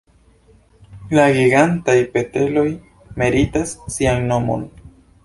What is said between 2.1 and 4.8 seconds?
petreloj meritas sian nomon.